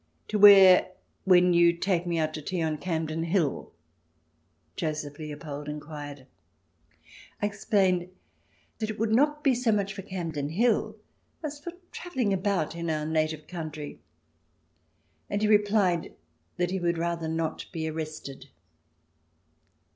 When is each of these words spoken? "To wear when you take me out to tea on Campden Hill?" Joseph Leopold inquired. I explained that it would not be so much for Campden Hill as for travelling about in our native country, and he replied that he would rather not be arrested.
"To 0.29 0.39
wear 0.39 0.93
when 1.25 1.53
you 1.53 1.73
take 1.73 2.07
me 2.07 2.17
out 2.17 2.33
to 2.33 2.41
tea 2.41 2.59
on 2.63 2.79
Campden 2.79 3.23
Hill?" 3.25 3.71
Joseph 4.75 5.19
Leopold 5.19 5.69
inquired. 5.69 6.25
I 7.39 7.45
explained 7.45 8.09
that 8.79 8.89
it 8.89 8.97
would 8.97 9.13
not 9.13 9.43
be 9.43 9.53
so 9.53 9.71
much 9.71 9.93
for 9.93 10.01
Campden 10.01 10.53
Hill 10.53 10.95
as 11.43 11.59
for 11.59 11.73
travelling 11.91 12.33
about 12.33 12.75
in 12.75 12.89
our 12.89 13.05
native 13.05 13.45
country, 13.45 13.99
and 15.29 15.39
he 15.43 15.47
replied 15.47 16.15
that 16.57 16.71
he 16.71 16.79
would 16.79 16.97
rather 16.97 17.27
not 17.27 17.67
be 17.71 17.87
arrested. 17.87 18.49